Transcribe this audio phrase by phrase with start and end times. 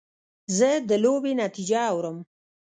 [0.57, 2.17] زه د لوبې نتیجه اورم.